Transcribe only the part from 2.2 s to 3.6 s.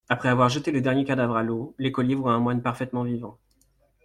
un moine parfaitement vivant.